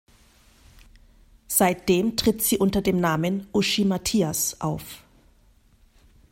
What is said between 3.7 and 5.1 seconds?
Matthias" auf.